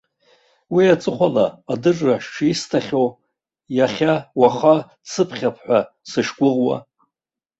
[0.73, 3.07] Уи аҵыхәала адырра шисҭахьоу,
[3.77, 6.77] иахьа-уаха дсыԥхьап ҳәа сышгәыӷуа.